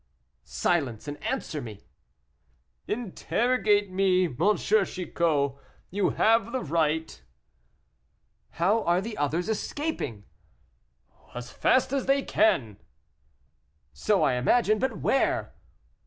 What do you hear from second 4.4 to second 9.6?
Chicot; you have the right." "How are the others